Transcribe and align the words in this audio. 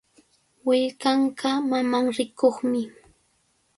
Willkanqa 0.65 1.51
mamanrikuqmi. 1.69 2.81